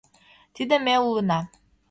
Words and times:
Тиде 0.55 0.75
ме 0.85 0.95
улына. 1.07 1.39